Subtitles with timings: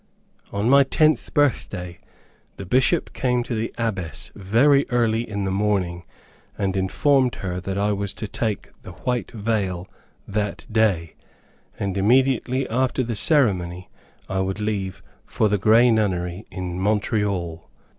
[0.51, 1.99] On my tenth birthday,
[2.57, 6.05] the Bishop came to the Abbess very early in the morning,
[6.57, 9.87] and informed her that I was to take the White Veil
[10.27, 11.13] that day,
[11.77, 13.89] and immediately after the ceremony,
[14.27, 17.69] I would leave for the Grey Nunnery in Montreal.